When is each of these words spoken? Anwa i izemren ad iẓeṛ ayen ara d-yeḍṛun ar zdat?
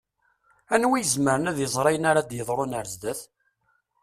Anwa 0.73 0.95
i 0.97 1.01
izemren 1.03 1.49
ad 1.51 1.57
iẓeṛ 1.65 1.85
ayen 1.89 2.09
ara 2.11 2.27
d-yeḍṛun 2.29 2.77
ar 2.79 2.85
zdat? 2.93 3.21